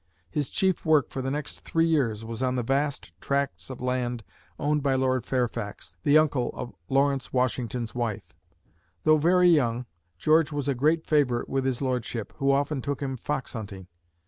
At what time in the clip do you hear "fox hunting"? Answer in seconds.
13.15-13.85